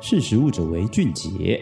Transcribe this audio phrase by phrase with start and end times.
[0.00, 1.60] 识时务者为俊杰。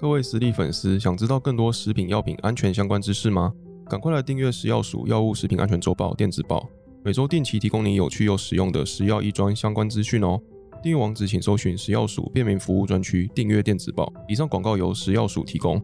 [0.00, 3.52] 各位实力粉丝，想知道更多食品药品安全相关知识吗？
[3.88, 6.68] 赶快来订阅食药署药物食品安全周报电子报，
[7.04, 10.40] 每周定期提供你有趣又实用的食药医专相关资讯哦。
[10.82, 14.12] 订阅网址请搜寻食药署便民服务专区订阅电子报。
[14.28, 15.80] 以上广告由食药署提供。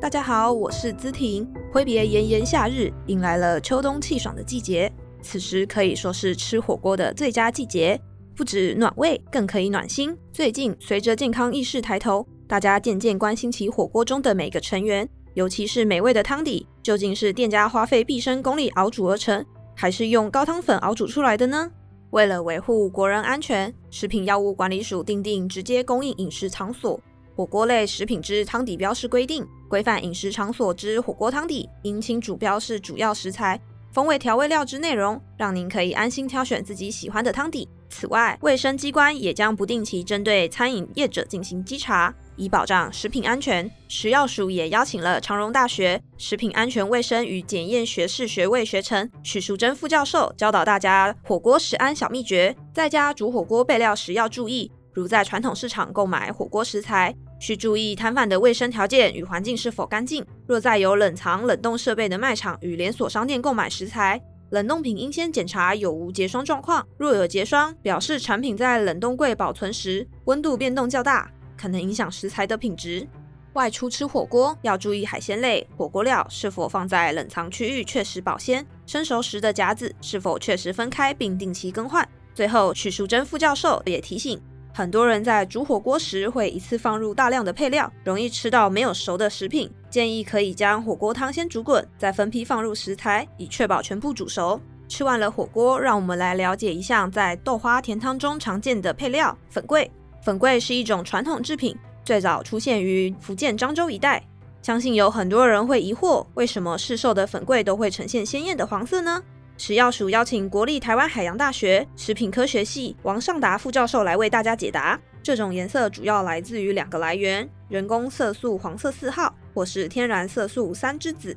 [0.00, 1.48] 大家好，我是姿婷。
[1.72, 4.90] 挥别炎炎夏日，迎来了秋冬气爽的季节。
[5.26, 8.00] 此时可以说是吃火锅的最佳季节，
[8.36, 10.16] 不止暖胃，更可以暖心。
[10.32, 19.44] 最近随着健康意识抬头，大家渐渐关心起火锅中的每个成员，尤其是美味的汤底，究竟是店家花费毕生功力熬煮而成，
[19.74, 21.68] 还是用高汤粉熬煮出来的呢？
[22.10, 27.00] 为了维护国人安全，食品药物管理署订定直接供应饮食场所
[27.34, 29.44] 火锅类食品之汤底标示规定。
[29.68, 33.60] 规范饮食场所之火锅汤底应清楚标示主要食材、
[33.96, 37.66] 风味调味料之内容，让您可以安心挑选自己喜欢的汤底。
[37.88, 43.70] 此外，卫生机关也将不定期针对餐饮业者进行稽查，以保障食品安全。
[43.88, 57.14] 食药署也邀请了长荣大学食品安全卫生与检验学士学位学程许淑贞副教授教导大家火锅食安小秘诀，在家煮火锅备料时要注意，如在传统市场购买火锅食材。
[57.38, 60.24] 需注意摊贩的卫生条件与环境是否干净。
[60.46, 66.82] 若在有冷藏冷冻设备的卖场与连锁商店购买食材，冷冻品应先检查有无结霜状况。
[66.96, 73.06] 若有结霜，表示产品在冷冻柜保存时温度变动较大，可能影响食材的品质。
[73.52, 82.08] 外出吃火锅要注意海鲜类火锅料是否放在冷藏区域确实保鲜，生熟时的夹子是否确实分开并定期更换。
[82.34, 84.40] 最后，许淑贞副教授也提醒。
[84.76, 89.70] 很多人在煮火锅时会一次放入大量的配料，容易吃到没有熟的食品。
[89.88, 94.60] 建议可以将火锅汤先煮滚，再分批放入食材，以确保全部煮熟。
[94.86, 99.90] 吃完了火锅，让我们来了解一下在豆花甜汤中常见的配料——粉桂。
[100.20, 101.74] 粉桂是一种传统制品，
[102.04, 104.22] 最早出现于福建漳州一带。
[104.60, 109.22] 相信有很多人会疑惑，为什么市售的粉桂都会呈现鲜艳的黄色呢？
[109.58, 115.00] 食药署邀请国立台湾海洋大学食品科学系王尚达副教授来为大家解答。
[115.22, 121.34] 这种颜色主要来自于两个来源：人工色素黄色四号，或是天然色素三之子。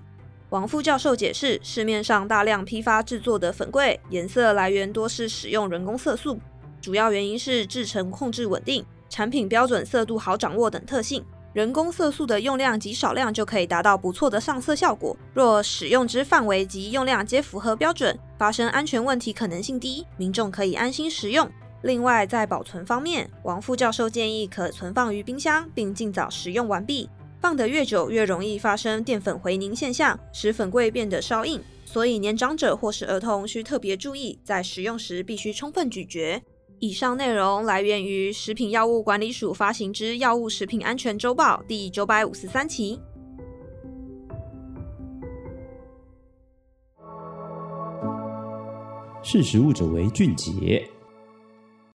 [0.49, 6.37] 王副教授解释，市面上大量批发制作的粉桂颜色来源多是使用人工色素，
[6.81, 11.23] 主要原因是制成控制稳定、产品标准色度好掌握等特性。
[11.53, 15.17] 人工色素的用量极少量就可以达到不错的上色效果。
[15.33, 21.49] 若使用之范围及用量皆符合标准，发生安全问题可能性低，民众可以安心食用。
[21.81, 27.09] 另外，在保存方面，王副教授建议可存放于冰箱，并尽早食用完毕。
[27.41, 31.61] 放得越久，越容易发生淀粉回凝现象，使粉柜变得稍硬。
[31.85, 36.43] 所以，年长者或是儿童需特别注意，在食用时必须充分咀嚼。
[36.79, 42.99] 以上内容来源于食品药物管理署发行之《药物食品安全周报》第九百五十三期。
[49.21, 50.98] 识时务者为俊杰。